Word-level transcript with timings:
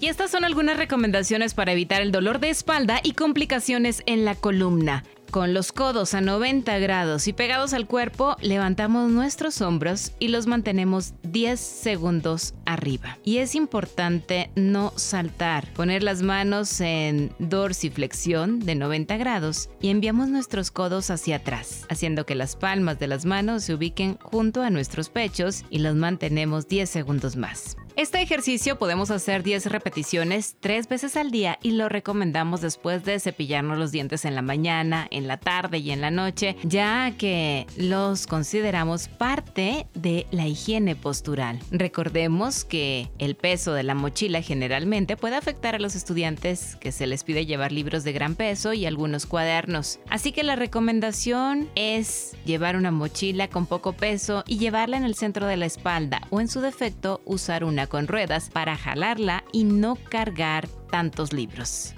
Y 0.00 0.06
estas 0.06 0.30
son 0.30 0.44
algunas 0.46 0.78
recomendaciones 0.78 1.52
para 1.52 1.72
evitar 1.72 2.00
el 2.00 2.10
dolor 2.10 2.40
de 2.40 2.48
espalda 2.48 3.00
y 3.02 3.12
complicaciones 3.12 4.02
en 4.06 4.24
la 4.24 4.34
columna. 4.34 5.04
Con 5.30 5.54
los 5.54 5.70
codos 5.70 6.14
a 6.14 6.20
90 6.20 6.78
grados 6.78 7.28
y 7.28 7.32
pegados 7.32 7.72
al 7.72 7.86
cuerpo, 7.86 8.36
levantamos 8.40 9.12
nuestros 9.12 9.60
hombros 9.60 10.12
y 10.18 10.28
los 10.28 10.48
mantenemos 10.48 11.12
10 11.22 11.60
segundos 11.60 12.54
arriba. 12.64 13.18
Y 13.24 13.38
es 13.38 13.54
importante 13.54 14.50
no 14.56 14.92
saltar, 14.96 15.68
poner 15.74 16.02
las 16.02 16.22
manos 16.22 16.80
en 16.80 17.32
dorsiflexión 17.38 18.58
de 18.58 18.74
90 18.74 19.18
grados 19.18 19.68
y 19.80 19.90
enviamos 19.90 20.28
nuestros 20.28 20.72
codos 20.72 21.10
hacia 21.10 21.36
atrás, 21.36 21.84
haciendo 21.90 22.26
que 22.26 22.34
las 22.34 22.56
palmas 22.56 22.98
de 22.98 23.06
las 23.06 23.24
manos 23.24 23.62
se 23.62 23.74
ubiquen 23.74 24.16
junto 24.22 24.62
a 24.62 24.70
nuestros 24.70 25.10
pechos 25.10 25.64
y 25.70 25.78
los 25.78 25.94
mantenemos 25.94 26.66
10 26.66 26.90
segundos 26.90 27.36
más. 27.36 27.76
Este 28.00 28.22
ejercicio 28.22 28.78
podemos 28.78 29.10
hacer 29.10 29.42
10 29.42 29.66
repeticiones 29.66 30.56
tres 30.58 30.88
veces 30.88 31.18
al 31.18 31.30
día 31.30 31.58
y 31.62 31.72
lo 31.72 31.90
recomendamos 31.90 32.62
después 32.62 33.04
de 33.04 33.20
cepillarnos 33.20 33.76
los 33.76 33.92
dientes 33.92 34.24
en 34.24 34.34
la 34.34 34.40
mañana, 34.40 35.06
en 35.10 35.28
la 35.28 35.36
tarde 35.36 35.76
y 35.76 35.90
en 35.90 36.00
la 36.00 36.10
noche, 36.10 36.56
ya 36.62 37.12
que 37.18 37.66
los 37.76 38.26
consideramos 38.26 39.08
parte 39.08 39.86
de 39.92 40.26
la 40.30 40.46
higiene 40.46 40.96
postural. 40.96 41.58
Recordemos 41.70 42.64
que 42.64 43.10
el 43.18 43.34
peso 43.34 43.74
de 43.74 43.82
la 43.82 43.94
mochila 43.94 44.40
generalmente 44.40 45.18
puede 45.18 45.36
afectar 45.36 45.74
a 45.74 45.78
los 45.78 45.94
estudiantes 45.94 46.76
que 46.76 46.92
se 46.92 47.06
les 47.06 47.22
pide 47.22 47.44
llevar 47.44 47.70
libros 47.70 48.02
de 48.02 48.12
gran 48.12 48.34
peso 48.34 48.72
y 48.72 48.86
algunos 48.86 49.26
cuadernos. 49.26 50.00
Así 50.08 50.32
que 50.32 50.42
la 50.42 50.56
recomendación 50.56 51.68
es 51.74 52.34
llevar 52.46 52.76
una 52.76 52.92
mochila 52.92 53.48
con 53.48 53.66
poco 53.66 53.92
peso 53.92 54.42
y 54.46 54.56
llevarla 54.56 54.96
en 54.96 55.04
el 55.04 55.16
centro 55.16 55.46
de 55.46 55.58
la 55.58 55.66
espalda 55.66 56.22
o 56.30 56.40
en 56.40 56.48
su 56.48 56.62
defecto 56.62 57.20
usar 57.26 57.62
una 57.62 57.89
con 57.90 58.08
ruedas 58.08 58.48
para 58.48 58.78
jalarla 58.78 59.44
y 59.52 59.64
no 59.64 59.96
cargar 60.08 60.66
tantos 60.90 61.34
libros. 61.34 61.94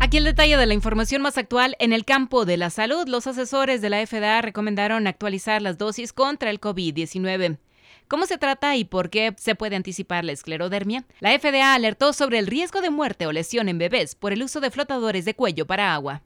Aquí 0.00 0.18
el 0.18 0.24
detalle 0.24 0.58
de 0.58 0.66
la 0.66 0.74
información 0.74 1.22
más 1.22 1.38
actual 1.38 1.76
en 1.78 1.94
el 1.94 2.04
campo 2.04 2.44
de 2.44 2.58
la 2.58 2.68
salud. 2.68 3.08
Los 3.08 3.26
asesores 3.26 3.80
de 3.80 3.88
la 3.88 4.06
FDA 4.06 4.42
recomendaron 4.42 5.06
actualizar 5.06 5.62
las 5.62 5.78
dosis 5.78 6.12
contra 6.12 6.50
el 6.50 6.60
COVID-19. 6.60 7.56
¿Cómo 8.06 8.26
se 8.26 8.36
trata 8.36 8.76
y 8.76 8.84
por 8.84 9.08
qué 9.08 9.34
se 9.38 9.54
puede 9.54 9.76
anticipar 9.76 10.24
la 10.24 10.32
esclerodermia? 10.32 11.06
La 11.20 11.36
FDA 11.38 11.74
alertó 11.74 12.12
sobre 12.12 12.38
el 12.38 12.46
riesgo 12.46 12.82
de 12.82 12.90
muerte 12.90 13.26
o 13.26 13.32
lesión 13.32 13.68
en 13.70 13.78
bebés 13.78 14.14
por 14.14 14.34
el 14.34 14.42
uso 14.42 14.60
de 14.60 14.70
flotadores 14.70 15.24
de 15.24 15.34
cuello 15.34 15.66
para 15.66 15.94
agua. 15.94 16.22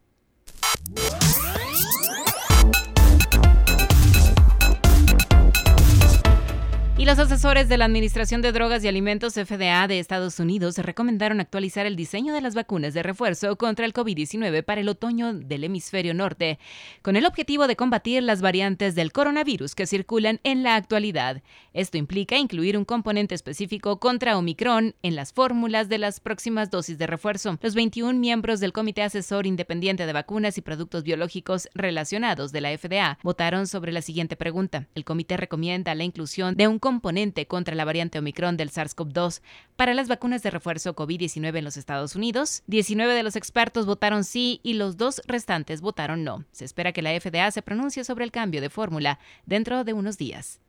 Los 7.08 7.18
asesores 7.18 7.70
de 7.70 7.78
la 7.78 7.86
Administración 7.86 8.42
de 8.42 8.52
Drogas 8.52 8.84
y 8.84 8.88
Alimentos 8.88 9.32
FDA 9.32 9.88
de 9.88 9.98
Estados 9.98 10.38
Unidos 10.40 10.76
recomendaron 10.76 11.40
actualizar 11.40 11.86
el 11.86 11.96
diseño 11.96 12.34
de 12.34 12.42
las 12.42 12.54
vacunas 12.54 12.92
de 12.92 13.02
refuerzo 13.02 13.56
contra 13.56 13.86
el 13.86 13.94
COVID-19 13.94 14.62
para 14.62 14.82
el 14.82 14.90
otoño 14.90 15.32
del 15.32 15.64
hemisferio 15.64 16.12
norte, 16.12 16.58
con 17.00 17.16
el 17.16 17.24
objetivo 17.24 17.66
de 17.66 17.76
combatir 17.76 18.22
las 18.22 18.42
variantes 18.42 18.94
del 18.94 19.10
coronavirus 19.10 19.74
que 19.74 19.86
circulan 19.86 20.38
en 20.44 20.62
la 20.62 20.74
actualidad. 20.74 21.40
Esto 21.72 21.96
implica 21.96 22.36
incluir 22.36 22.76
un 22.76 22.84
componente 22.84 23.34
específico 23.34 23.98
contra 24.00 24.36
Omicron 24.36 24.94
en 25.02 25.16
las 25.16 25.32
fórmulas 25.32 25.88
de 25.88 25.96
las 25.96 26.20
próximas 26.20 26.70
dosis 26.70 26.98
de 26.98 27.06
refuerzo. 27.06 27.58
Los 27.62 27.74
21 27.74 28.18
miembros 28.18 28.60
del 28.60 28.74
Comité 28.74 29.00
Asesor 29.00 29.46
Independiente 29.46 30.04
de 30.04 30.12
Vacunas 30.12 30.58
y 30.58 30.60
Productos 30.60 31.04
Biológicos 31.04 31.70
relacionados 31.74 32.52
de 32.52 32.60
la 32.60 32.76
FDA 32.76 33.18
votaron 33.22 33.66
sobre 33.66 33.92
la 33.92 34.02
siguiente 34.02 34.36
pregunta. 34.36 34.88
El 34.94 35.06
comité 35.06 35.38
recomienda 35.38 35.94
la 35.94 36.04
inclusión 36.04 36.54
de 36.54 36.68
un 36.68 36.78
componente 36.78 36.97
contra 37.46 37.74
la 37.74 37.84
variante 37.84 38.18
Omicron 38.18 38.56
del 38.56 38.70
SARS-CoV-2 38.70 39.40
para 39.76 39.94
las 39.94 40.08
vacunas 40.08 40.42
de 40.42 40.50
refuerzo 40.50 40.94
COVID-19 40.94 41.58
en 41.58 41.64
los 41.64 41.76
Estados 41.76 42.16
Unidos. 42.16 42.62
19 42.66 43.14
de 43.14 43.22
los 43.22 43.36
expertos 43.36 43.86
votaron 43.86 44.24
sí 44.24 44.60
y 44.62 44.74
los 44.74 44.96
dos 44.96 45.22
restantes 45.26 45.80
votaron 45.80 46.24
no. 46.24 46.44
Se 46.52 46.64
espera 46.64 46.92
que 46.92 47.02
la 47.02 47.18
FDA 47.18 47.50
se 47.50 47.62
pronuncie 47.62 48.04
sobre 48.04 48.24
el 48.24 48.30
cambio 48.30 48.60
de 48.60 48.70
fórmula 48.70 49.18
dentro 49.46 49.84
de 49.84 49.92
unos 49.92 50.18
días. 50.18 50.60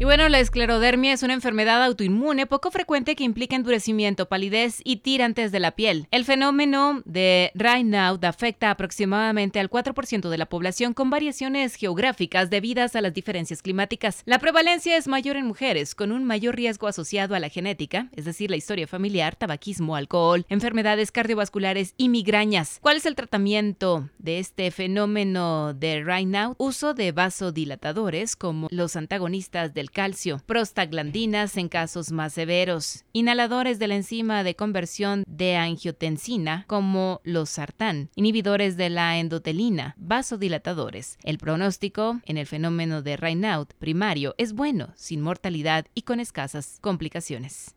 Y 0.00 0.04
bueno, 0.04 0.26
la 0.30 0.40
esclerodermia 0.40 1.12
es 1.12 1.22
una 1.22 1.34
enfermedad 1.34 1.84
autoinmune 1.84 2.46
poco 2.46 2.70
frecuente 2.70 3.14
que 3.14 3.22
implica 3.22 3.54
endurecimiento, 3.54 4.30
palidez 4.30 4.80
y 4.82 4.96
tirantes 4.96 5.52
de 5.52 5.60
la 5.60 5.72
piel. 5.72 6.08
El 6.10 6.24
fenómeno 6.24 7.02
de 7.04 7.52
Raynaud 7.54 8.24
afecta 8.24 8.70
aproximadamente 8.70 9.60
al 9.60 9.68
4% 9.68 10.30
de 10.30 10.38
la 10.38 10.46
población 10.46 10.94
con 10.94 11.10
variaciones 11.10 11.74
geográficas 11.74 12.48
debidas 12.48 12.96
a 12.96 13.02
las 13.02 13.12
diferencias 13.12 13.60
climáticas. 13.60 14.22
La 14.24 14.38
prevalencia 14.38 14.96
es 14.96 15.06
mayor 15.06 15.36
en 15.36 15.44
mujeres, 15.44 15.94
con 15.94 16.12
un 16.12 16.24
mayor 16.24 16.56
riesgo 16.56 16.86
asociado 16.86 17.34
a 17.34 17.38
la 17.38 17.50
genética, 17.50 18.08
es 18.16 18.24
decir, 18.24 18.50
la 18.50 18.56
historia 18.56 18.86
familiar, 18.86 19.36
tabaquismo, 19.36 19.96
alcohol, 19.96 20.46
enfermedades 20.48 21.12
cardiovasculares 21.12 21.92
y 21.98 22.08
migrañas. 22.08 22.78
¿Cuál 22.80 22.96
es 22.96 23.04
el 23.04 23.16
tratamiento 23.16 24.08
de 24.16 24.38
este 24.38 24.70
fenómeno 24.70 25.74
de 25.74 26.02
Raynaud? 26.02 26.54
Uso 26.56 26.94
de 26.94 27.12
vasodilatadores 27.12 28.34
como 28.34 28.66
los 28.70 28.96
antagonistas 28.96 29.74
del 29.74 29.89
calcio, 29.90 30.40
prostaglandinas 30.46 31.56
en 31.56 31.68
casos 31.68 32.12
más 32.12 32.32
severos, 32.32 33.04
inhaladores 33.12 33.78
de 33.78 33.88
la 33.88 33.96
enzima 33.96 34.42
de 34.42 34.56
conversión 34.56 35.24
de 35.26 35.56
angiotensina 35.56 36.64
como 36.66 37.20
los 37.24 37.50
sartán, 37.50 38.10
inhibidores 38.14 38.76
de 38.76 38.90
la 38.90 39.18
endotelina, 39.18 39.94
vasodilatadores. 39.98 41.18
El 41.22 41.38
pronóstico 41.38 42.20
en 42.24 42.38
el 42.38 42.46
fenómeno 42.46 43.02
de 43.02 43.16
Raynaud 43.16 43.68
primario 43.78 44.34
es 44.38 44.52
bueno, 44.52 44.92
sin 44.96 45.20
mortalidad 45.20 45.86
y 45.94 46.02
con 46.02 46.20
escasas 46.20 46.78
complicaciones. 46.80 47.74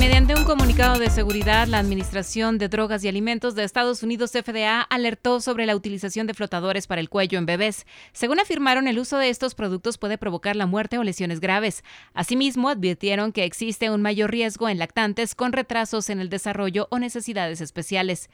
Mediante 0.00 0.34
un 0.34 0.44
comunicado 0.44 0.98
de 0.98 1.10
seguridad, 1.10 1.66
la 1.66 1.78
Administración 1.78 2.56
de 2.56 2.70
Drogas 2.70 3.04
y 3.04 3.08
Alimentos 3.08 3.54
de 3.54 3.64
Estados 3.64 4.02
Unidos, 4.02 4.30
FDA, 4.30 4.80
alertó 4.80 5.42
sobre 5.42 5.66
la 5.66 5.76
utilización 5.76 6.26
de 6.26 6.32
flotadores 6.32 6.86
para 6.86 7.02
el 7.02 7.10
cuello 7.10 7.38
en 7.38 7.44
bebés. 7.44 7.84
Según 8.14 8.40
afirmaron, 8.40 8.88
el 8.88 8.98
uso 8.98 9.18
de 9.18 9.28
estos 9.28 9.54
productos 9.54 9.98
puede 9.98 10.16
provocar 10.16 10.56
la 10.56 10.64
muerte 10.64 10.96
o 10.96 11.04
lesiones 11.04 11.40
graves. 11.40 11.84
Asimismo, 12.14 12.70
advirtieron 12.70 13.30
que 13.30 13.44
existe 13.44 13.90
un 13.90 14.00
mayor 14.00 14.30
riesgo 14.30 14.70
en 14.70 14.78
lactantes 14.78 15.34
con 15.34 15.52
retrasos 15.52 16.08
en 16.08 16.18
el 16.18 16.30
desarrollo 16.30 16.88
o 16.90 16.98
necesidades 16.98 17.60
especiales. 17.60 18.30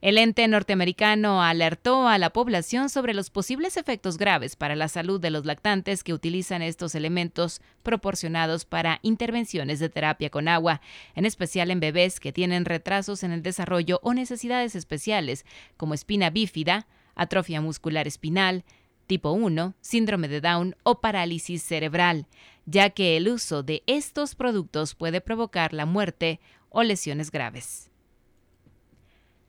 El 0.00 0.16
ente 0.16 0.46
norteamericano 0.46 1.42
alertó 1.42 2.06
a 2.06 2.18
la 2.18 2.30
población 2.30 2.88
sobre 2.88 3.14
los 3.14 3.30
posibles 3.30 3.76
efectos 3.76 4.16
graves 4.16 4.54
para 4.54 4.76
la 4.76 4.86
salud 4.86 5.20
de 5.20 5.30
los 5.30 5.44
lactantes 5.44 6.04
que 6.04 6.14
utilizan 6.14 6.62
estos 6.62 6.94
elementos 6.94 7.60
proporcionados 7.82 8.64
para 8.64 9.00
intervenciones 9.02 9.80
de 9.80 9.88
terapia 9.88 10.30
con 10.30 10.46
agua, 10.46 10.80
en 11.16 11.26
especial 11.26 11.72
en 11.72 11.80
bebés 11.80 12.20
que 12.20 12.32
tienen 12.32 12.64
retrasos 12.64 13.24
en 13.24 13.32
el 13.32 13.42
desarrollo 13.42 13.98
o 14.04 14.14
necesidades 14.14 14.76
especiales, 14.76 15.44
como 15.76 15.94
espina 15.94 16.30
bífida, 16.30 16.86
atrofia 17.16 17.60
muscular 17.60 18.06
espinal, 18.06 18.64
tipo 19.08 19.32
1, 19.32 19.74
síndrome 19.80 20.28
de 20.28 20.40
Down 20.40 20.76
o 20.84 21.00
parálisis 21.00 21.64
cerebral, 21.64 22.28
ya 22.66 22.90
que 22.90 23.16
el 23.16 23.28
uso 23.28 23.64
de 23.64 23.82
estos 23.88 24.36
productos 24.36 24.94
puede 24.94 25.20
provocar 25.20 25.72
la 25.72 25.86
muerte 25.86 26.38
o 26.68 26.84
lesiones 26.84 27.32
graves. 27.32 27.87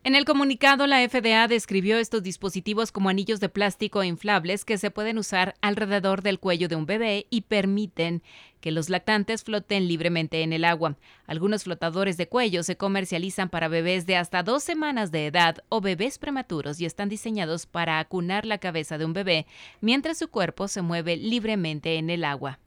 En 0.06 0.16
el 0.16 0.24
comunicado, 0.24 0.88
la 0.88 1.07
FDA 1.07 1.50
describió 1.50 1.98
estos 1.98 2.24
dispositivos 2.24 2.94
como 2.94 3.10
anillos 3.10 3.42
de 3.42 3.50
plástico 3.50 4.01
inflables 4.01 4.63
que 4.63 4.78
se 4.78 4.92
pueden 4.92 5.18
usar 5.18 5.56
alrededor 5.60 6.22
del 6.22 6.40
cuello 6.40 6.69
de 6.69 6.78
un 6.78 6.86
bebé 6.86 7.28
y 7.30 7.42
permiten 7.42 8.24
que 8.62 8.72
los 8.72 8.90
lactantes 8.90 9.44
floten 9.44 9.90
libremente 9.90 10.42
en 10.42 10.54
el 10.54 10.63
agua. 10.63 10.96
Algunos 11.28 11.66
flotadores 11.66 12.16
de 12.16 12.30
cuello 12.30 12.63
se 12.63 12.78
comercializan 12.78 13.50
para 13.50 13.68
bebés 13.68 14.06
de 14.06 14.16
hasta 14.16 14.42
dos 14.42 14.63
semanas 14.63 15.12
de 15.12 15.28
edad 15.28 15.63
o 15.68 15.81
bebés 15.81 16.18
prematuros 16.18 16.80
y 16.80 16.86
están 16.86 17.10
diseñados 17.10 17.66
para 17.66 18.00
acunar 18.00 18.46
la 18.46 18.57
cabeza 18.57 18.98
de 18.98 19.04
un 19.04 19.12
bebé 19.12 19.48
mientras 19.81 20.18
su 20.18 20.30
cuerpo 20.30 20.69
se 20.69 20.81
mueve 20.81 21.18
libremente 21.18 21.98
en 21.98 22.10
el 22.10 22.24
agua. 22.24 22.60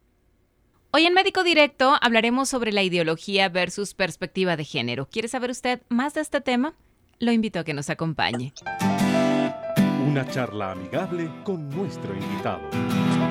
Hoy 0.90 1.06
en 1.06 1.14
Médico 1.14 1.44
Directo 1.44 1.96
hablaremos 2.02 2.50
sobre 2.50 2.72
la 2.72 2.82
ideología 2.82 3.48
versus 3.48 3.94
perspectiva 3.94 4.58
de 4.58 4.66
género. 4.66 5.08
¿Quiere 5.10 5.28
saber 5.28 5.48
usted 5.50 5.80
más 5.88 6.12
de 6.12 6.20
este 6.20 6.42
tema? 6.42 6.74
Lo 7.22 7.30
invito 7.30 7.60
a 7.60 7.64
que 7.64 7.72
nos 7.72 7.88
acompañe. 7.88 8.52
Una 10.04 10.28
charla 10.28 10.72
amigable 10.72 11.30
con 11.44 11.68
nuestro 11.68 12.16
invitado. 12.16 12.60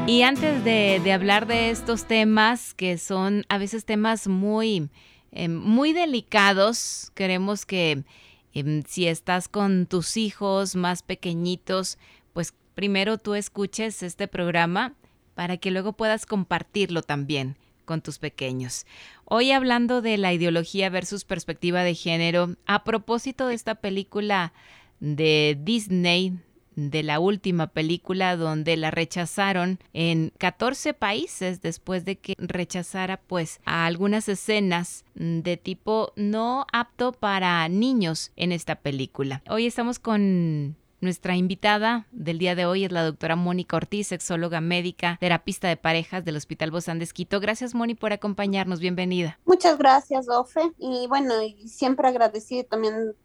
Y 0.08 0.22
antes 0.22 0.64
de, 0.64 1.12
hablar 1.12 1.46
de 1.46 1.72
estos 1.72 2.06
temas, 2.06 2.74
que 2.74 2.98
son 2.98 3.46
a 3.50 3.58
veces 3.58 3.84
temas 3.84 4.30
muy, 4.30 4.88
eh, 5.34 5.50
muy 5.50 5.92
delicados, 5.92 7.12
queremos 7.16 7.66
que 7.66 8.06
em, 8.54 8.82
si 8.88 9.08
estás 9.08 9.50
con 9.50 9.88
tus 9.88 10.16
hijos 10.16 10.78
más 10.78 11.04
pequeñitos, 11.04 11.98
pues 12.32 12.54
primero 12.76 13.18
tú 13.18 13.36
escuches 13.36 14.04
este 14.04 14.30
programa 14.30 14.94
para 15.36 15.58
que 15.58 15.70
luego 15.70 15.92
puedas 15.92 16.26
compartirlo 16.26 17.02
también 17.02 17.58
con 17.92 18.02
tus 18.02 18.20
pequeños. 18.20 18.86
Hoy 19.26 19.52
hablando 19.52 20.02
de 20.02 20.18
la 20.18 20.32
ideología 20.32 20.90
versus 20.90 21.26
perspectiva 21.26 21.84
de 21.84 21.94
género, 21.94 22.56
a 22.66 22.86
propósito 22.86 23.48
de 23.48 23.56
esta 23.56 23.76
película 23.76 24.54
de 25.02 25.60
Disney, 25.62 26.40
de 26.78 27.04
la 27.04 27.20
última 27.20 27.68
película 27.68 28.38
donde 28.38 28.78
la 28.78 28.92
rechazaron 28.92 29.78
en 29.92 30.32
14 30.38 30.94
países 30.94 31.62
después 31.62 32.06
de 32.06 32.18
que 32.18 32.34
rechazara 32.38 33.18
pues 33.18 33.60
a 33.66 33.86
algunas 33.86 34.30
escenas 34.30 35.04
de 35.14 35.58
tipo 35.58 36.14
no 36.16 36.66
apto 36.72 37.12
para 37.12 37.68
niños 37.68 38.32
en 38.38 38.54
esta 38.54 38.76
película. 38.76 39.44
Hoy 39.50 39.66
estamos 39.66 40.00
con 40.00 40.78
nuestra 41.02 41.36
invitada 41.36 42.06
del 42.12 42.38
día 42.38 42.56
de 42.56 42.66
hoy 42.66 42.86
es 42.86 42.92
la 42.92 43.04
doctora 43.04 43.36
Mónica 43.36 43.76
Ortiz, 43.76 44.08
sexóloga 44.08 44.62
médica, 44.62 45.18
terapista 45.20 45.68
de 45.68 45.76
parejas 45.76 46.24
del 46.24 46.38
Hospital 46.38 46.70
Bozán 46.70 47.00
de 47.00 47.06
Esquito. 47.06 47.40
Gracias, 47.40 47.74
Moni, 47.74 47.96
por 47.96 48.14
acompañarnos. 48.14 48.80
Bienvenida. 48.80 49.40
Muchas 49.46 49.78
gracias, 49.78 50.30
Ofe. 50.30 50.72
Y 50.78 51.08
bueno, 51.08 51.42
y 51.42 51.68
siempre 51.68 52.08
agradecido 52.08 52.64
también 52.66 53.16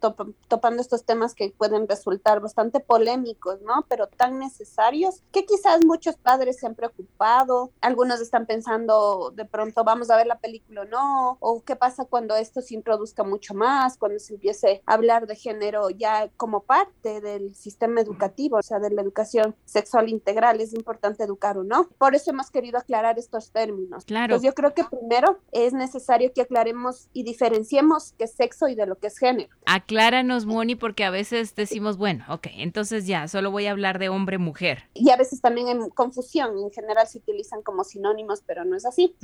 topando 0.49 0.81
estos 0.81 1.05
temas 1.05 1.35
que 1.35 1.55
pueden 1.57 1.87
resultar 1.87 2.41
bastante 2.41 2.81
polémicos, 2.81 3.61
¿no? 3.61 3.85
Pero 3.89 4.07
tan 4.09 4.39
necesarios 4.39 5.23
que 5.31 5.45
quizás 5.45 5.85
muchos 5.85 6.17
padres 6.17 6.59
se 6.59 6.67
han 6.67 6.75
preocupado. 6.75 7.73
Algunos 7.83 8.21
están 8.21 8.47
pensando 8.47 9.33
de 9.35 9.45
pronto, 9.45 9.85
vamos 9.85 10.11
a 10.11 10.17
ver 10.17 10.27
la 10.27 10.39
película 10.39 10.83
o 10.83 10.85
no, 10.87 11.37
o 11.41 11.63
qué 11.63 11.77
pasa 11.77 12.07
cuando 12.07 12.37
esto 12.37 12.63
se 12.63 12.75
introduzca 12.75 13.23
mucho 13.23 13.53
más, 13.53 13.99
cuando 13.99 14.19
se 14.19 14.35
empiece 14.35 14.83
a 14.87 14.95
hablar 14.95 15.27
de 15.27 15.37
género 15.37 15.91
ya 15.91 16.31
como 16.37 16.63
parte 16.63 17.21
del 17.21 17.55
sistema 17.67 18.01
educativo, 18.01 18.59
o 18.59 18.63
sea, 18.63 18.79
de 18.79 18.91
la 18.91 19.03
educación 19.03 19.57
sexual 19.65 20.09
integral, 20.09 20.61
es 20.61 20.73
importante 20.73 21.25
educar 21.25 21.59
o 21.59 21.65
no. 21.65 21.89
Por 21.99 22.15
eso 22.15 22.31
hemos 22.31 22.51
querido 22.51 22.79
aclarar 22.79 23.19
estos 23.19 23.51
términos. 23.51 24.05
Claro. 24.05 24.35
Pues 24.35 24.43
yo 24.43 24.55
creo 24.55 24.73
que 24.73 24.85
primero 24.85 25.41
es 25.51 25.73
necesario 25.73 26.33
que 26.33 26.43
aclaremos 26.43 27.09
y 27.13 27.25
diferenciemos 27.25 28.15
qué 28.17 28.25
es 28.25 28.35
sexo 28.35 28.69
y 28.69 28.77
de 28.77 28.87
lo 28.87 28.99
que 28.99 29.09
es 29.09 29.19
género. 29.19 29.51
Acláranos, 29.67 30.47
Moni, 30.47 30.77
porque 30.77 31.03
a 31.05 31.11
veces 31.11 31.57
decimos, 31.57 31.97
bueno, 31.97 32.25
ok, 32.29 32.47
entonces 32.59 33.07
ya, 33.07 33.27
solo 33.27 33.51
voy 33.51 33.67
a 33.67 33.73
hablar 33.73 33.99
de 33.99 34.09
hombre-mujer. 34.09 34.85
Y 34.95 35.11
a 35.11 35.17
veces 35.17 35.41
también 35.41 35.67
hay 35.67 35.77
confusión, 35.95 36.57
en 36.59 36.71
general 36.71 37.09
se 37.09 37.19
utilizan 37.19 37.63
como 37.63 37.83
sinónimos, 37.83 38.43
pero 38.47 38.65
no 38.65 38.77
es 38.77 38.87
así. 38.87 39.17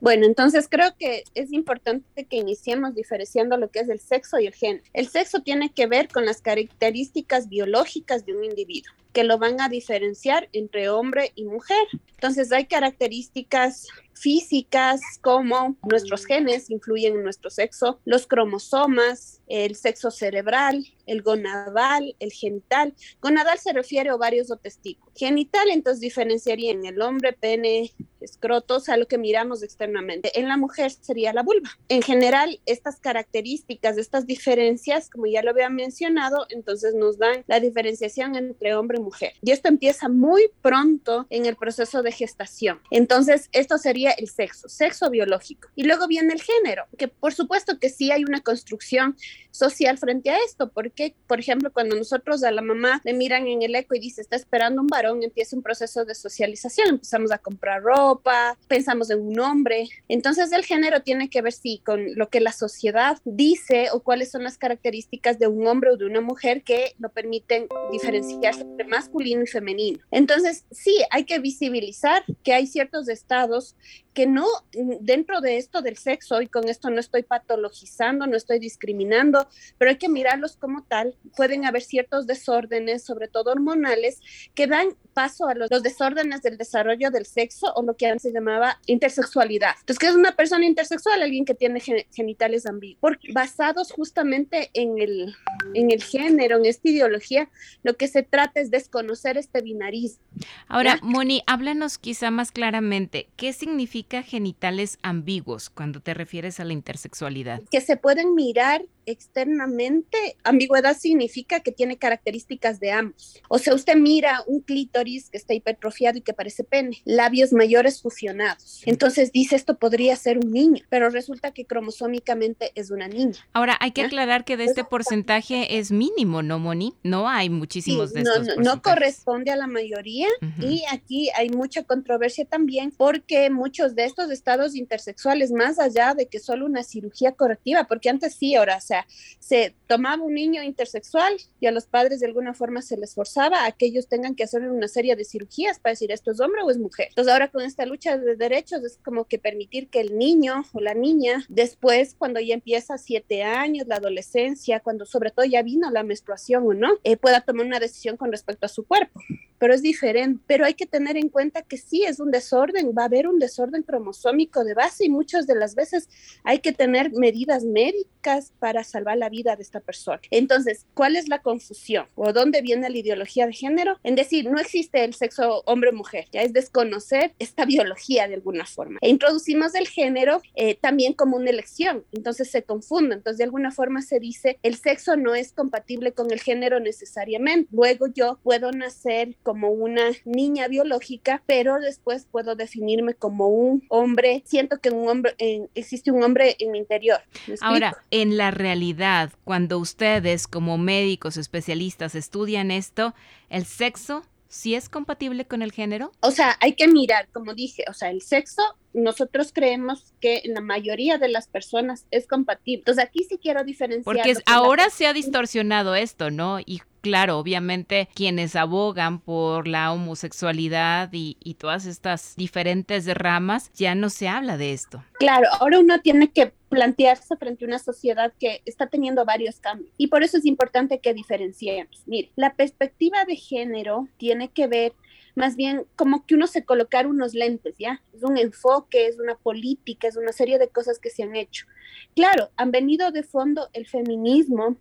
Bueno, 0.00 0.26
entonces 0.26 0.68
creo 0.70 0.94
que 0.96 1.24
es 1.34 1.52
importante 1.52 2.24
que 2.24 2.36
iniciemos 2.36 2.94
diferenciando 2.94 3.56
lo 3.56 3.68
que 3.70 3.80
es 3.80 3.88
el 3.88 3.98
sexo 3.98 4.38
y 4.38 4.46
el 4.46 4.54
género. 4.54 4.84
El 4.92 5.08
sexo 5.08 5.40
tiene 5.40 5.72
que 5.72 5.86
ver 5.86 6.08
con 6.08 6.24
las 6.24 6.40
características 6.40 7.48
biológicas 7.48 7.79
de 8.24 8.36
un 8.36 8.44
individuo 8.44 8.92
que 9.12 9.24
lo 9.24 9.38
van 9.38 9.60
a 9.60 9.68
diferenciar 9.68 10.48
entre 10.52 10.88
hombre 10.88 11.32
y 11.34 11.44
mujer. 11.44 11.86
Entonces 12.14 12.52
hay 12.52 12.66
características 12.66 13.88
físicas 14.20 15.00
como 15.20 15.76
nuestros 15.88 16.26
genes 16.26 16.70
influyen 16.70 17.16
en 17.16 17.24
nuestro 17.24 17.50
sexo, 17.50 18.00
los 18.04 18.26
cromosomas, 18.26 19.40
el 19.48 19.74
sexo 19.74 20.10
cerebral, 20.10 20.86
el 21.06 21.22
gonadal, 21.22 22.14
el 22.20 22.30
genital. 22.30 22.94
Gonadal 23.20 23.58
se 23.58 23.72
refiere 23.72 24.10
a 24.10 24.14
ovarios 24.14 24.50
o 24.50 24.56
testículos. 24.56 25.12
Genital 25.16 25.68
entonces 25.70 26.00
diferenciaría 26.00 26.70
en 26.70 26.86
el 26.86 27.02
hombre, 27.02 27.32
pene, 27.32 27.92
escrotos, 28.20 28.88
a 28.88 28.96
lo 28.96 29.08
que 29.08 29.18
miramos 29.18 29.62
externamente. 29.62 30.38
En 30.38 30.46
la 30.48 30.56
mujer 30.56 30.92
sería 30.92 31.32
la 31.32 31.42
vulva. 31.42 31.70
En 31.88 32.02
general, 32.02 32.60
estas 32.66 33.00
características, 33.00 33.98
estas 33.98 34.26
diferencias, 34.26 35.10
como 35.10 35.26
ya 35.26 35.42
lo 35.42 35.50
había 35.50 35.68
mencionado, 35.68 36.46
entonces 36.50 36.94
nos 36.94 37.18
dan 37.18 37.44
la 37.48 37.58
diferenciación 37.58 38.36
entre 38.36 38.74
hombre 38.76 38.98
y 38.98 39.02
mujer. 39.02 39.32
Y 39.42 39.50
esto 39.50 39.68
empieza 39.68 40.08
muy 40.08 40.50
pronto 40.62 41.26
en 41.30 41.46
el 41.46 41.56
proceso 41.56 42.02
de 42.02 42.12
gestación. 42.12 42.80
Entonces, 42.90 43.48
esto 43.52 43.78
sería 43.78 44.09
el 44.10 44.28
sexo, 44.28 44.68
sexo 44.68 45.10
biológico. 45.10 45.68
Y 45.74 45.84
luego 45.84 46.06
viene 46.06 46.32
el 46.32 46.42
género, 46.42 46.86
que 46.98 47.08
por 47.08 47.32
supuesto 47.32 47.78
que 47.78 47.90
sí 47.90 48.10
hay 48.10 48.24
una 48.24 48.40
construcción 48.40 49.16
social 49.50 49.98
frente 49.98 50.30
a 50.30 50.38
esto, 50.46 50.70
porque, 50.70 51.14
por 51.26 51.40
ejemplo, 51.40 51.72
cuando 51.72 51.96
nosotros 51.96 52.42
a 52.44 52.50
la 52.50 52.62
mamá 52.62 53.00
le 53.04 53.12
miran 53.12 53.46
en 53.46 53.62
el 53.62 53.74
eco 53.74 53.94
y 53.94 54.00
dice, 54.00 54.20
está 54.20 54.36
esperando 54.36 54.80
un 54.80 54.86
varón, 54.86 55.22
empieza 55.22 55.56
un 55.56 55.62
proceso 55.62 56.04
de 56.04 56.14
socialización, 56.14 56.88
empezamos 56.90 57.32
a 57.32 57.38
comprar 57.38 57.82
ropa, 57.82 58.56
pensamos 58.68 59.10
en 59.10 59.20
un 59.20 59.40
hombre. 59.40 59.88
Entonces 60.08 60.52
el 60.52 60.64
género 60.64 61.02
tiene 61.02 61.30
que 61.30 61.42
ver 61.42 61.52
sí 61.52 61.82
con 61.84 62.14
lo 62.14 62.28
que 62.28 62.40
la 62.40 62.52
sociedad 62.52 63.18
dice 63.24 63.88
o 63.92 64.00
cuáles 64.00 64.30
son 64.30 64.44
las 64.44 64.58
características 64.58 65.38
de 65.38 65.46
un 65.46 65.66
hombre 65.66 65.90
o 65.90 65.96
de 65.96 66.06
una 66.06 66.20
mujer 66.20 66.62
que 66.62 66.94
lo 66.98 67.10
permiten 67.10 67.66
diferenciarse 67.92 68.62
entre 68.62 68.86
masculino 68.86 69.42
y 69.42 69.46
femenino. 69.46 69.98
Entonces 70.10 70.64
sí, 70.70 70.96
hay 71.10 71.24
que 71.24 71.38
visibilizar 71.38 72.24
que 72.42 72.52
hay 72.52 72.66
ciertos 72.66 73.08
estados 73.08 73.76
que 74.14 74.26
no, 74.26 74.46
dentro 74.72 75.40
de 75.40 75.56
esto 75.56 75.82
del 75.82 75.96
sexo, 75.96 76.42
y 76.42 76.48
con 76.48 76.68
esto 76.68 76.90
no 76.90 76.98
estoy 76.98 77.22
patologizando, 77.22 78.26
no 78.26 78.36
estoy 78.36 78.58
discriminando, 78.58 79.48
pero 79.78 79.90
hay 79.90 79.98
que 79.98 80.08
mirarlos 80.08 80.56
como 80.56 80.82
tal. 80.84 81.16
Pueden 81.36 81.64
haber 81.64 81.82
ciertos 81.82 82.26
desórdenes, 82.26 83.04
sobre 83.04 83.28
todo 83.28 83.52
hormonales, 83.52 84.20
que 84.54 84.66
dan 84.66 84.96
paso 85.14 85.46
a 85.48 85.54
los, 85.54 85.70
desórdenes 85.82 86.42
del 86.42 86.58
desarrollo 86.58 87.10
del 87.10 87.26
sexo 87.26 87.72
o 87.74 87.82
lo 87.82 87.96
que 87.96 88.06
antes 88.06 88.22
se 88.22 88.32
llamaba 88.32 88.80
intersexualidad. 88.86 89.74
Entonces, 89.80 89.98
¿qué 89.98 90.08
es 90.08 90.14
una 90.14 90.32
persona 90.32 90.66
intersexual? 90.66 91.22
Alguien 91.22 91.44
que 91.44 91.54
tiene 91.54 91.80
genitales 91.80 92.66
ambiguos. 92.66 93.16
basados 93.32 93.92
justamente 93.92 94.70
en 94.74 94.98
el, 94.98 95.34
en 95.74 95.90
el 95.90 96.02
género, 96.02 96.56
en 96.56 96.66
esta 96.66 96.88
ideología, 96.88 97.48
lo 97.82 97.96
que 97.96 98.08
se 98.08 98.22
trata 98.22 98.60
es 98.60 98.70
desconocer 98.70 99.38
este 99.38 99.62
binarismo. 99.62 100.22
Ahora, 100.68 100.98
Moni, 101.02 101.42
háblanos 101.46 101.98
quizá 101.98 102.30
más 102.30 102.50
claramente, 102.50 103.28
¿qué 103.36 103.52
significa 103.52 103.99
genitales 104.22 104.98
ambiguos 105.02 105.70
cuando 105.70 106.00
te 106.00 106.14
refieres 106.14 106.60
a 106.60 106.64
la 106.64 106.72
intersexualidad? 106.72 107.60
Que 107.70 107.80
se 107.80 107.96
pueden 107.96 108.34
mirar 108.34 108.82
externamente, 109.10 110.36
ambigüedad 110.44 110.96
significa 110.96 111.60
que 111.60 111.72
tiene 111.72 111.98
características 111.98 112.80
de 112.80 112.92
ambos. 112.92 113.40
O 113.48 113.58
sea, 113.58 113.74
usted 113.74 113.96
mira 113.96 114.42
un 114.46 114.60
clítoris 114.60 115.30
que 115.30 115.36
está 115.36 115.54
hipertrofiado 115.54 116.18
y 116.18 116.22
que 116.22 116.32
parece 116.32 116.64
pene, 116.64 117.02
labios 117.04 117.52
mayores 117.52 118.00
fusionados. 118.00 118.82
Entonces 118.86 119.32
dice 119.32 119.56
esto 119.56 119.78
podría 119.78 120.16
ser 120.16 120.38
un 120.38 120.52
niño, 120.52 120.82
pero 120.88 121.10
resulta 121.10 121.52
que 121.52 121.66
cromosómicamente 121.66 122.72
es 122.74 122.90
una 122.90 123.08
niña. 123.08 123.38
Ahora, 123.52 123.76
hay 123.80 123.92
que 123.92 124.02
aclarar 124.02 124.44
que 124.44 124.56
de 124.56 124.64
este 124.64 124.84
porcentaje 124.84 125.78
es 125.78 125.90
mínimo, 125.90 126.42
¿no, 126.42 126.58
Moni? 126.58 126.94
No 127.02 127.28
hay 127.28 127.50
muchísimos 127.50 128.12
de 128.12 128.20
estos. 128.20 128.46
No, 128.46 128.56
no 128.56 128.82
corresponde 128.82 129.50
a 129.50 129.56
la 129.56 129.66
mayoría 129.66 130.28
y 130.60 130.84
aquí 130.90 131.30
hay 131.36 131.50
mucha 131.50 131.82
controversia 131.82 132.44
también 132.44 132.92
porque 132.96 133.50
muchos 133.50 133.94
de 133.94 134.04
estos 134.04 134.30
estados 134.30 134.74
intersexuales, 134.74 135.50
más 135.52 135.78
allá 135.78 136.14
de 136.14 136.26
que 136.26 136.38
solo 136.38 136.66
una 136.66 136.82
cirugía 136.82 137.32
correctiva, 137.32 137.84
porque 137.84 138.10
antes 138.10 138.34
sí, 138.34 138.54
ahora, 138.54 138.80
sea, 138.80 138.99
se 139.38 139.74
tomaba 139.86 140.22
un 140.22 140.34
niño 140.34 140.62
intersexual 140.62 141.34
y 141.60 141.66
a 141.66 141.72
los 141.72 141.86
padres 141.86 142.20
de 142.20 142.26
alguna 142.26 142.54
forma 142.54 142.82
se 142.82 142.96
les 142.96 143.14
forzaba 143.14 143.64
a 143.64 143.72
que 143.72 143.86
ellos 143.86 144.08
tengan 144.08 144.34
que 144.34 144.44
hacer 144.44 144.62
una 144.62 144.88
serie 144.88 145.16
de 145.16 145.24
cirugías 145.24 145.78
para 145.78 145.92
decir 145.92 146.12
esto 146.12 146.30
es 146.30 146.40
hombre 146.40 146.62
o 146.62 146.70
es 146.70 146.78
mujer. 146.78 147.08
Entonces 147.08 147.32
ahora 147.32 147.48
con 147.48 147.62
esta 147.62 147.86
lucha 147.86 148.16
de 148.16 148.36
derechos 148.36 148.82
es 148.84 148.98
como 149.04 149.24
que 149.24 149.38
permitir 149.38 149.88
que 149.88 150.00
el 150.00 150.16
niño 150.16 150.64
o 150.72 150.80
la 150.80 150.94
niña 150.94 151.44
después 151.48 152.14
cuando 152.18 152.40
ya 152.40 152.54
empieza 152.54 152.98
siete 152.98 153.42
años, 153.42 153.86
la 153.86 153.96
adolescencia, 153.96 154.80
cuando 154.80 155.06
sobre 155.06 155.30
todo 155.30 155.46
ya 155.46 155.62
vino 155.62 155.90
la 155.90 156.02
menstruación 156.02 156.66
o 156.66 156.74
no, 156.74 156.90
eh, 157.04 157.16
pueda 157.16 157.40
tomar 157.40 157.66
una 157.66 157.80
decisión 157.80 158.16
con 158.16 158.30
respecto 158.30 158.66
a 158.66 158.68
su 158.68 158.84
cuerpo 158.84 159.20
pero 159.60 159.74
es 159.74 159.82
diferente. 159.82 160.42
Pero 160.46 160.64
hay 160.64 160.74
que 160.74 160.86
tener 160.86 161.16
en 161.16 161.28
cuenta 161.28 161.62
que 161.62 161.76
sí 161.76 162.02
es 162.02 162.18
un 162.18 162.32
desorden, 162.32 162.92
va 162.96 163.02
a 163.02 163.06
haber 163.06 163.28
un 163.28 163.38
desorden 163.38 163.82
cromosómico 163.82 164.64
de 164.64 164.74
base 164.74 165.04
y 165.04 165.10
muchas 165.10 165.46
de 165.46 165.54
las 165.54 165.74
veces 165.74 166.08
hay 166.42 166.58
que 166.60 166.72
tener 166.72 167.12
medidas 167.12 167.62
médicas 167.62 168.52
para 168.58 168.82
salvar 168.82 169.18
la 169.18 169.28
vida 169.28 169.54
de 169.54 169.62
esta 169.62 169.80
persona. 169.80 170.20
Entonces, 170.30 170.86
¿cuál 170.94 171.14
es 171.14 171.28
la 171.28 171.40
confusión 171.42 172.06
o 172.14 172.32
dónde 172.32 172.62
viene 172.62 172.88
la 172.88 172.96
ideología 172.96 173.46
de 173.46 173.52
género? 173.52 173.98
En 174.02 174.14
decir, 174.14 174.50
no 174.50 174.58
existe 174.58 175.04
el 175.04 175.14
sexo 175.14 175.62
hombre-mujer, 175.66 176.26
ya 176.32 176.42
es 176.42 176.52
desconocer 176.52 177.34
esta 177.38 177.66
biología 177.66 178.28
de 178.28 178.34
alguna 178.34 178.64
forma. 178.64 178.98
E 179.02 179.10
introducimos 179.10 179.74
el 179.74 179.88
género 179.88 180.40
eh, 180.54 180.74
también 180.74 181.12
como 181.12 181.36
una 181.36 181.50
elección, 181.50 182.04
entonces 182.12 182.50
se 182.50 182.62
confunde, 182.62 183.16
entonces 183.16 183.38
de 183.38 183.44
alguna 183.44 183.72
forma 183.72 184.00
se 184.00 184.20
dice, 184.20 184.58
el 184.62 184.76
sexo 184.76 185.16
no 185.16 185.34
es 185.34 185.52
compatible 185.52 186.12
con 186.12 186.30
el 186.30 186.40
género 186.40 186.80
necesariamente. 186.80 187.68
Luego 187.72 188.06
yo 188.06 188.38
puedo 188.42 188.72
nacer 188.72 189.36
con 189.42 189.49
como 189.50 189.70
una 189.70 190.12
niña 190.24 190.68
biológica, 190.68 191.42
pero 191.44 191.80
después 191.80 192.24
puedo 192.30 192.54
definirme 192.54 193.14
como 193.14 193.48
un 193.48 193.84
hombre. 193.88 194.44
Siento 194.46 194.78
que 194.78 194.90
un 194.90 195.08
hombre 195.08 195.34
existe 195.74 196.12
un 196.12 196.22
hombre 196.22 196.54
en 196.60 196.70
mi 196.70 196.78
interior. 196.78 197.18
Ahora, 197.60 197.96
en 198.12 198.36
la 198.36 198.52
realidad, 198.52 199.32
cuando 199.42 199.80
ustedes 199.80 200.46
como 200.46 200.78
médicos 200.78 201.36
especialistas 201.36 202.14
estudian 202.14 202.70
esto, 202.70 203.12
el 203.48 203.64
sexo 203.64 204.22
¿sí 204.46 204.76
es 204.76 204.88
compatible 204.88 205.46
con 205.46 205.62
el 205.62 205.72
género? 205.72 206.12
O 206.20 206.30
sea, 206.30 206.56
hay 206.60 206.74
que 206.74 206.86
mirar, 206.86 207.28
como 207.32 207.54
dije, 207.54 207.84
o 207.88 207.94
sea, 207.94 208.10
el 208.10 208.22
sexo, 208.22 208.62
nosotros 208.92 209.52
creemos 209.52 210.12
que 210.20 210.42
en 210.44 210.54
la 210.54 210.60
mayoría 210.60 211.18
de 211.18 211.28
las 211.28 211.48
personas 211.48 212.06
es 212.12 212.26
compatible. 212.26 212.80
Entonces 212.80 213.04
aquí 213.04 213.24
sí 213.28 213.38
quiero 213.40 213.64
diferenciar. 213.64 214.04
Porque 214.04 214.34
ahora 214.46 214.90
se 214.90 215.06
ha 215.06 215.12
distorsionado 215.12 215.96
esto, 215.96 216.30
¿no? 216.30 216.60
Y 216.60 216.82
claro, 217.00 217.38
obviamente 217.38 218.08
quienes 218.14 218.56
abogan 218.56 219.20
por 219.20 219.66
la 219.66 219.92
homosexualidad 219.92 221.10
y, 221.12 221.36
todas 221.58 221.84
estas 221.84 222.36
diferentes 222.36 223.06
ramas, 223.14 223.70
ya 223.74 223.94
no 223.94 224.08
se 224.08 224.28
habla 224.28 224.56
de 224.56 224.72
esto. 224.72 225.04
Claro, 225.18 225.48
ahora 225.58 225.80
uno 225.80 226.00
tiene 226.00 226.30
que 226.30 226.52
plantearse 226.70 227.36
frente 227.36 227.64
a 227.64 227.68
una 227.68 227.78
sociedad 227.78 228.32
que 228.38 228.62
está 228.64 228.86
teniendo 228.86 229.24
varios 229.24 229.58
cambios 229.58 229.90
y 229.98 230.06
por 230.06 230.22
eso 230.22 230.38
es 230.38 230.46
importante 230.46 231.00
que 231.00 231.12
diferenciemos. 231.12 232.02
Mire, 232.06 232.30
la 232.36 232.54
perspectiva 232.54 233.24
de 233.24 233.36
género 233.36 234.08
tiene 234.16 234.48
que 234.48 234.66
ver 234.68 234.92
más 235.34 235.56
bien 235.56 235.86
como 235.96 236.26
que 236.26 236.34
uno 236.34 236.46
se 236.46 236.64
colocar 236.64 237.06
unos 237.06 237.34
lentes, 237.34 237.74
¿ya? 237.78 238.02
Es 238.12 238.22
un 238.22 238.36
enfoque, 238.36 239.06
es 239.06 239.18
una 239.18 239.36
política, 239.36 240.08
es 240.08 240.16
una 240.16 240.32
serie 240.32 240.58
de 240.58 240.68
cosas 240.68 240.98
que 240.98 241.10
se 241.10 241.22
han 241.22 241.36
hecho. 241.36 241.66
Claro, 242.14 242.50
han 242.56 242.70
venido 242.70 243.10
de 243.10 243.22
fondo 243.22 243.68
el 243.72 243.86
feminismo, 243.86 244.76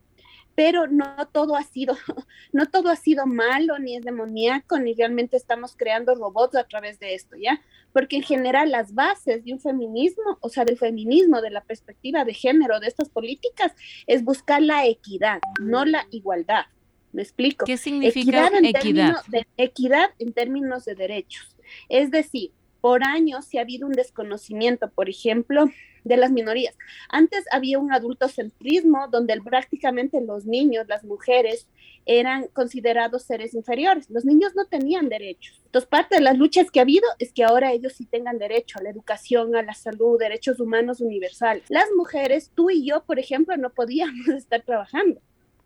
pero 0.60 0.88
no 0.88 1.25
todo 1.32 1.56
ha 1.56 1.63
sido, 1.63 1.96
no 2.51 2.66
todo 2.66 2.89
ha 2.89 2.98
sido 2.98 3.25
malo, 3.25 3.80
ni 3.80 3.96
es 3.96 4.04
demoníaco, 4.04 4.78
ni 4.78 4.94
realmente 4.94 5.38
estamos 5.38 5.74
creando 5.78 6.16
robots 6.16 6.58
a 6.58 6.66
través 6.66 7.00
de 7.00 7.16
esto, 7.16 7.38
¿ya? 7.38 7.62
Porque 7.94 8.18
en 8.18 8.24
general 8.24 8.70
las 8.70 8.94
bases 8.94 9.46
de 9.46 9.54
un 9.54 9.62
feminismo, 9.62 10.38
o 10.42 10.50
sea, 10.50 10.66
del 10.66 10.78
feminismo, 10.78 11.42
de 11.42 11.51
la 11.51 11.63
perspectiva 11.63 12.25
de 12.25 12.34
género, 12.34 12.82
de 12.82 12.88
estas 12.88 13.08
políticas, 13.08 13.72
es 14.06 14.22
buscar 14.25 14.62
la 14.62 14.86
equidad, 14.86 15.39
no 15.62 15.86
la 15.86 16.06
igualdad. 16.12 16.66
¿Me 17.13 17.22
explico? 17.22 17.63
¿Qué 17.63 17.78
significa 17.78 18.20
equidad? 18.20 18.54
En 18.54 18.66
equidad? 18.66 19.25
De, 19.30 19.48
equidad 19.56 20.10
en 20.20 20.34
términos 20.34 20.84
de 20.84 20.96
derechos. 20.96 21.56
Es 21.88 22.12
decir, 22.12 22.51
por 22.82 23.06
años 23.06 23.46
se 23.46 23.60
ha 23.60 23.62
habido 23.62 23.88
un 23.88 23.94
desconocimiento, 23.94 24.89
por 24.89 25.08
ejemplo, 25.08 25.70
de 26.10 26.18
las 26.18 26.32
minorías. 26.32 26.75
Antes 27.08 27.46
había 27.51 27.80
un 27.80 27.94
adultocentrismo 27.94 29.08
donde 29.10 29.39
prácticamente 29.42 30.20
los 30.20 30.46
niños, 30.46 30.88
las 30.89 31.06
mujeres, 31.06 31.68
eran 32.06 32.48
considerados 32.48 33.24
seres 33.24 33.54
inferiores. 33.54 34.10
Los 34.10 34.25
niños 34.25 34.56
no 34.56 34.66
tenían 34.66 35.10
derechos. 35.10 35.62
Entonces, 35.66 35.88
parte 35.88 36.16
de 36.16 36.22
las 36.22 36.38
luchas 36.38 36.72
que 36.72 36.80
ha 36.80 36.82
habido 36.82 37.08
es 37.20 37.32
que 37.32 37.44
ahora 37.44 37.72
ellos 37.72 37.94
sí 37.94 38.06
tengan 38.06 38.39
derecho 38.39 38.80
a 38.80 38.82
la 38.82 38.89
educación, 38.89 39.56
a 39.56 39.62
la 39.62 39.75
salud, 39.75 40.20
derechos 40.20 40.60
humanos 40.60 41.01
universales. 41.01 41.63
Las 41.70 41.88
mujeres, 41.96 42.51
tú 42.56 42.72
y 42.72 42.84
yo, 42.84 43.04
por 43.04 43.20
ejemplo, 43.20 43.56
no 43.58 43.70
podíamos 43.70 44.28
estar 44.36 44.63
trabajando 44.63 45.22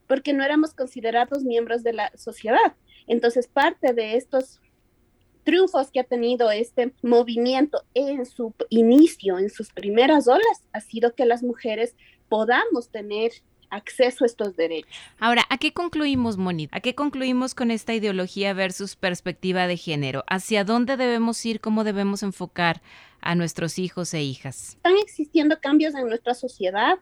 porque 0.07 0.33
no 0.33 0.43
éramos 0.43 0.73
considerados 0.73 1.43
miembros 1.43 1.81
de 1.81 1.93
la 1.93 2.12
sociedad. 2.17 2.75
Entonces, 3.07 3.47
parte 3.47 3.93
de 3.93 4.17
estos 4.17 4.59
triunfos 5.43 5.91
que 5.91 6.00
ha 6.00 6.03
tenido 6.03 6.51
este 6.51 6.93
movimiento 7.01 7.83
en 7.93 8.25
su 8.25 8.53
inicio, 8.69 9.39
en 9.39 9.50
sus 9.50 9.71
primeras 9.71 10.27
olas, 10.27 10.63
ha 10.71 10.81
sido 10.81 11.13
que 11.15 11.25
las 11.25 11.43
mujeres 11.43 11.95
podamos 12.29 12.89
tener 12.89 13.31
acceso 13.69 14.23
a 14.23 14.27
estos 14.27 14.55
derechos. 14.55 14.91
Ahora, 15.19 15.43
¿a 15.50 15.57
qué 15.57 15.73
concluimos, 15.73 16.38
Moni? 16.38 16.69
¿A 16.71 16.79
qué 16.79 16.95
concluimos 16.95 17.55
con 17.55 17.71
esta 17.71 17.93
ideología 17.93 18.53
versus 18.53 18.95
perspectiva 18.95 19.67
de 19.67 19.77
género? 19.77 20.23
¿Hacia 20.27 20.63
dónde 20.63 20.95
debemos 20.95 21.43
ir? 21.45 21.59
¿Cómo 21.59 21.83
debemos 21.83 22.23
enfocar 22.23 22.81
a 23.19 23.35
nuestros 23.35 23.79
hijos 23.79 24.13
e 24.13 24.21
hijas? 24.21 24.75
Están 24.75 24.97
existiendo 25.01 25.59
cambios 25.59 25.95
en 25.95 26.07
nuestra 26.07 26.35
sociedad, 26.35 27.00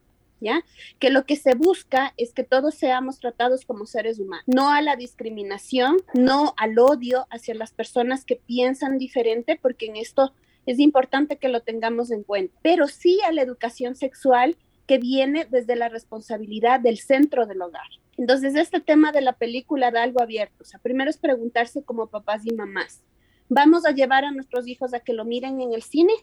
Que 1.00 1.10
lo 1.10 1.26
que 1.26 1.36
se 1.36 1.56
busca 1.56 2.14
es 2.18 2.34
que 2.34 2.44
todos 2.44 2.76
seamos 2.76 3.20
tratados 3.20 3.66
como 3.66 3.86
seres 3.86 4.20
humanos, 4.20 4.46
no 4.48 4.70
a 4.70 4.82
la 4.82 4.96
discriminación, 4.96 5.98
no 6.14 6.54
al 6.58 6.78
odio 6.80 7.28
hacia 7.30 7.56
las 7.56 7.72
personas 7.72 8.26
que 8.26 8.36
piensan 8.36 8.98
diferente, 8.98 9.60
porque 9.62 9.86
en 9.86 9.98
esto 9.98 10.34
es 10.66 10.80
importante 10.80 11.38
que 11.38 11.50
lo 11.50 11.62
tengamos 11.62 12.12
en 12.12 12.24
cuenta, 12.24 12.54
pero 12.62 12.88
sí 12.88 13.20
a 13.28 13.32
la 13.32 13.42
educación 13.42 13.96
sexual 13.96 14.58
que 14.88 14.98
viene 14.98 15.46
desde 15.50 15.76
la 15.76 15.90
responsabilidad 15.90 16.80
del 16.80 16.98
centro 16.98 17.46
del 17.46 17.62
hogar. 17.62 17.88
Entonces, 18.18 18.56
este 18.56 18.82
tema 18.82 19.12
de 19.12 19.22
la 19.22 19.34
película 19.34 19.90
da 19.90 20.04
algo 20.04 20.22
abierto. 20.22 20.56
O 20.62 20.66
sea, 20.66 20.80
primero 20.80 21.10
es 21.10 21.18
preguntarse 21.18 21.84
como 21.84 22.08
papás 22.08 22.42
y 22.46 22.54
mamás, 22.54 23.02
¿vamos 23.48 23.86
a 23.86 23.92
llevar 23.92 24.26
a 24.26 24.32
nuestros 24.32 24.68
hijos 24.68 24.94
a 24.94 25.00
que 25.00 25.14
lo 25.14 25.26
miren 25.26 25.62
en 25.62 25.74
el 25.74 25.82
cine? 25.82 26.14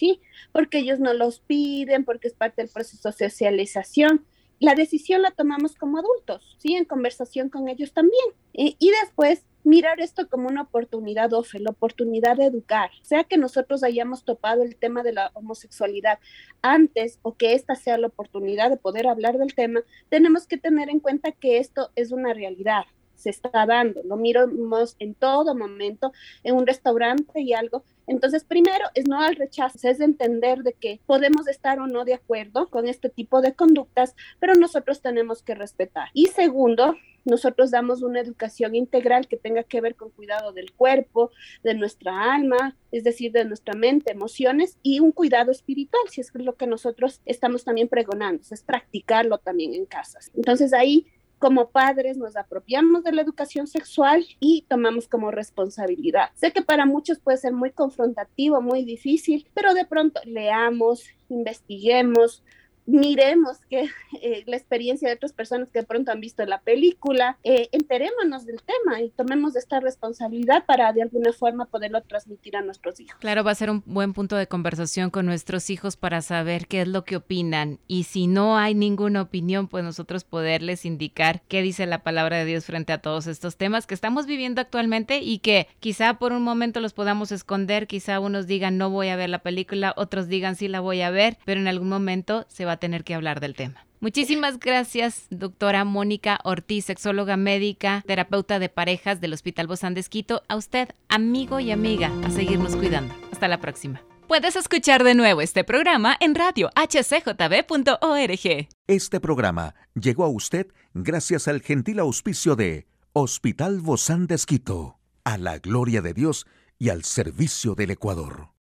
¿Sí? 0.00 0.20
Porque 0.50 0.78
ellos 0.78 0.98
no 0.98 1.12
los 1.12 1.40
piden, 1.40 2.06
porque 2.06 2.28
es 2.28 2.34
parte 2.34 2.62
del 2.62 2.70
proceso 2.70 3.10
de 3.10 3.12
socialización. 3.12 4.24
La 4.58 4.74
decisión 4.74 5.20
la 5.20 5.30
tomamos 5.30 5.74
como 5.74 5.98
adultos, 5.98 6.56
¿sí? 6.58 6.74
En 6.74 6.86
conversación 6.86 7.50
con 7.50 7.68
ellos 7.68 7.92
también. 7.92 8.24
y 8.52 8.90
después 9.02 9.44
mirar 9.64 10.00
esto 10.00 10.28
como 10.28 10.48
una 10.48 10.62
oportunidad, 10.62 11.32
Ofe, 11.32 11.58
la 11.60 11.70
oportunidad 11.70 12.36
de 12.36 12.46
educar, 12.46 12.90
sea 13.02 13.24
que 13.24 13.36
nosotros 13.36 13.82
hayamos 13.82 14.24
topado 14.24 14.62
el 14.62 14.76
tema 14.76 15.02
de 15.02 15.12
la 15.12 15.30
homosexualidad 15.34 16.18
antes 16.62 17.18
o 17.22 17.36
que 17.36 17.54
esta 17.54 17.74
sea 17.74 17.98
la 17.98 18.06
oportunidad 18.06 18.70
de 18.70 18.76
poder 18.76 19.06
hablar 19.06 19.38
del 19.38 19.54
tema, 19.54 19.80
tenemos 20.08 20.46
que 20.46 20.56
tener 20.56 20.88
en 20.88 21.00
cuenta 21.00 21.32
que 21.32 21.58
esto 21.58 21.90
es 21.94 22.10
una 22.10 22.32
realidad, 22.32 22.84
se 23.20 23.30
está 23.30 23.66
dando, 23.66 24.02
lo 24.04 24.16
miramos 24.16 24.96
en 24.98 25.14
todo 25.14 25.54
momento, 25.54 26.12
en 26.42 26.56
un 26.56 26.66
restaurante 26.66 27.40
y 27.40 27.52
algo. 27.52 27.84
Entonces, 28.06 28.44
primero 28.44 28.86
es 28.94 29.06
no 29.06 29.20
al 29.20 29.36
rechazo, 29.36 29.78
es 29.88 30.00
entender 30.00 30.62
de 30.62 30.72
que 30.72 31.00
podemos 31.06 31.46
estar 31.46 31.78
o 31.78 31.86
no 31.86 32.04
de 32.04 32.14
acuerdo 32.14 32.68
con 32.68 32.88
este 32.88 33.08
tipo 33.08 33.40
de 33.40 33.54
conductas, 33.54 34.16
pero 34.40 34.54
nosotros 34.54 35.00
tenemos 35.00 35.42
que 35.42 35.54
respetar. 35.54 36.08
Y 36.12 36.26
segundo, 36.26 36.96
nosotros 37.24 37.70
damos 37.70 38.02
una 38.02 38.20
educación 38.20 38.74
integral 38.74 39.28
que 39.28 39.36
tenga 39.36 39.62
que 39.62 39.80
ver 39.80 39.94
con 39.94 40.10
cuidado 40.10 40.52
del 40.52 40.72
cuerpo, 40.72 41.30
de 41.62 41.74
nuestra 41.74 42.32
alma, 42.32 42.76
es 42.90 43.04
decir, 43.04 43.32
de 43.32 43.44
nuestra 43.44 43.74
mente, 43.74 44.12
emociones 44.12 44.78
y 44.82 45.00
un 45.00 45.12
cuidado 45.12 45.50
espiritual, 45.50 46.02
si 46.08 46.20
es 46.20 46.30
lo 46.34 46.56
que 46.56 46.66
nosotros 46.66 47.20
estamos 47.26 47.64
también 47.64 47.88
pregonando, 47.88 48.42
es 48.50 48.62
practicarlo 48.62 49.38
también 49.38 49.74
en 49.74 49.86
casas. 49.86 50.30
Entonces 50.34 50.72
ahí 50.72 51.06
como 51.40 51.70
padres 51.70 52.18
nos 52.18 52.36
apropiamos 52.36 53.02
de 53.02 53.12
la 53.12 53.22
educación 53.22 53.66
sexual 53.66 54.24
y 54.40 54.66
tomamos 54.68 55.08
como 55.08 55.30
responsabilidad. 55.30 56.28
Sé 56.34 56.52
que 56.52 56.60
para 56.60 56.84
muchos 56.84 57.18
puede 57.18 57.38
ser 57.38 57.54
muy 57.54 57.70
confrontativo, 57.70 58.60
muy 58.60 58.84
difícil, 58.84 59.48
pero 59.54 59.72
de 59.72 59.86
pronto 59.86 60.20
leamos, 60.26 61.06
investiguemos, 61.30 62.44
miremos 62.86 63.58
que 63.68 63.88
eh, 64.22 64.44
la 64.46 64.56
experiencia 64.56 65.08
de 65.08 65.14
otras 65.14 65.32
personas 65.32 65.68
que 65.70 65.80
de 65.80 65.86
pronto 65.86 66.12
han 66.12 66.20
visto 66.20 66.44
la 66.44 66.60
película, 66.60 67.38
eh, 67.44 67.68
enterémonos 67.72 68.46
del 68.46 68.60
tema 68.62 69.00
y 69.00 69.10
tomemos 69.10 69.56
esta 69.56 69.80
responsabilidad 69.80 70.64
para 70.66 70.92
de 70.92 71.02
alguna 71.02 71.32
forma 71.32 71.66
poderlo 71.66 72.02
transmitir 72.02 72.56
a 72.56 72.62
nuestros 72.62 73.00
hijos. 73.00 73.18
Claro, 73.20 73.44
va 73.44 73.52
a 73.52 73.54
ser 73.54 73.70
un 73.70 73.82
buen 73.86 74.12
punto 74.12 74.36
de 74.36 74.46
conversación 74.46 75.10
con 75.10 75.26
nuestros 75.26 75.70
hijos 75.70 75.96
para 75.96 76.22
saber 76.22 76.66
qué 76.66 76.82
es 76.82 76.88
lo 76.88 77.04
que 77.04 77.16
opinan 77.16 77.78
y 77.86 78.04
si 78.04 78.26
no 78.26 78.56
hay 78.56 78.74
ninguna 78.74 79.22
opinión, 79.22 79.68
pues 79.68 79.84
nosotros 79.84 80.24
poderles 80.24 80.84
indicar 80.84 81.42
qué 81.48 81.62
dice 81.62 81.86
la 81.86 82.02
palabra 82.02 82.38
de 82.38 82.44
Dios 82.44 82.64
frente 82.64 82.92
a 82.92 82.98
todos 82.98 83.26
estos 83.26 83.56
temas 83.56 83.86
que 83.86 83.94
estamos 83.94 84.26
viviendo 84.26 84.60
actualmente 84.60 85.20
y 85.20 85.38
que 85.38 85.68
quizá 85.80 86.14
por 86.14 86.32
un 86.32 86.42
momento 86.42 86.80
los 86.80 86.92
podamos 86.92 87.32
esconder, 87.32 87.86
quizá 87.86 88.20
unos 88.20 88.46
digan 88.46 88.78
no 88.78 88.90
voy 88.90 89.08
a 89.08 89.16
ver 89.16 89.30
la 89.30 89.40
película, 89.40 89.94
otros 89.96 90.28
digan 90.28 90.56
sí 90.56 90.68
la 90.68 90.80
voy 90.80 91.02
a 91.02 91.10
ver, 91.10 91.38
pero 91.44 91.60
en 91.60 91.68
algún 91.68 91.88
momento 91.88 92.46
se 92.48 92.64
va 92.70 92.74
a 92.74 92.80
tener 92.80 93.04
que 93.04 93.14
hablar 93.14 93.40
del 93.40 93.54
tema. 93.54 93.84
Muchísimas 94.00 94.58
gracias, 94.58 95.26
doctora 95.28 95.84
Mónica 95.84 96.40
Ortiz, 96.44 96.86
sexóloga 96.86 97.36
médica, 97.36 98.02
terapeuta 98.06 98.58
de 98.58 98.70
parejas 98.70 99.20
del 99.20 99.34
Hospital 99.34 99.66
Bozán 99.66 99.92
de 99.92 100.00
Esquito. 100.00 100.42
A 100.48 100.56
usted, 100.56 100.88
amigo 101.08 101.60
y 101.60 101.70
amiga, 101.70 102.10
a 102.24 102.30
seguirnos 102.30 102.76
cuidando. 102.76 103.14
Hasta 103.30 103.46
la 103.46 103.60
próxima. 103.60 104.00
Puedes 104.26 104.54
escuchar 104.54 105.02
de 105.02 105.16
nuevo 105.16 105.40
este 105.40 105.64
programa 105.64 106.16
en 106.20 106.36
radio 106.36 106.70
hcjb.org. 106.76 108.68
Este 108.86 109.20
programa 109.20 109.74
llegó 109.94 110.24
a 110.24 110.28
usted 110.28 110.68
gracias 110.94 111.48
al 111.48 111.60
gentil 111.60 111.98
auspicio 111.98 112.54
de 112.54 112.86
Hospital 113.12 113.80
Bozán 113.80 114.28
de 114.28 114.36
Esquito, 114.36 115.00
a 115.24 115.36
la 115.36 115.58
gloria 115.58 116.00
de 116.00 116.14
Dios 116.14 116.46
y 116.78 116.90
al 116.90 117.02
servicio 117.02 117.74
del 117.74 117.90
Ecuador. 117.90 118.50